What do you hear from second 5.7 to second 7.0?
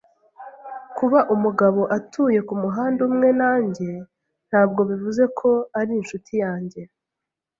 ari inshuti yanjye.